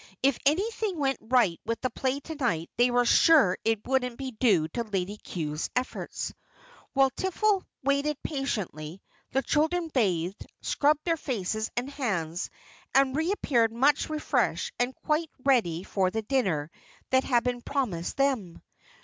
[0.23, 4.67] If anything went right with the play tonight they were sure it wouldn't be due
[4.69, 6.33] to Lady Cue's efforts.
[6.93, 12.49] While Twiffle waited patiently, the children bathed, scrubbed their faces and hands,
[12.95, 16.71] and reappeared much refreshed and quite ready for the dinner
[17.11, 18.63] that had been promised them.